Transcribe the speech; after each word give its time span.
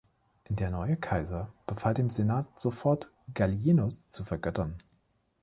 Der 0.49 0.71
neue 0.71 0.97
Kaiser 0.97 1.53
befahl 1.67 1.93
dem 1.93 2.09
Senat 2.09 2.59
sofort, 2.59 3.11
Gallienus 3.35 4.07
zu 4.07 4.23
vergöttern. 4.25 4.81